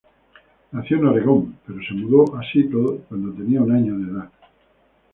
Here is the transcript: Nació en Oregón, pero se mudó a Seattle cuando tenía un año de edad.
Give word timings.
Nació 0.71 0.97
en 0.97 1.05
Oregón, 1.05 1.59
pero 1.63 1.77
se 1.87 1.93
mudó 1.93 2.35
a 2.35 2.41
Seattle 2.41 3.01
cuando 3.07 3.33
tenía 3.33 3.61
un 3.61 3.71
año 3.71 3.95
de 3.99 4.03
edad. 4.11 4.29